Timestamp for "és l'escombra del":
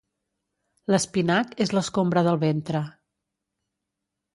1.67-2.43